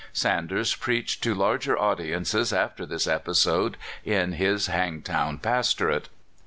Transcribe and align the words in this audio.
Sanders 0.13 0.73
preached 0.73 1.21
to 1.21 1.35
larger 1.35 1.77
audiences 1.77 2.51
after 2.51 2.87
this 2.87 3.05
episode 3.05 3.77
in 4.03 4.31
his 4.31 4.65
"Hangtown" 4.65 5.37
pastorate. 5.37 6.09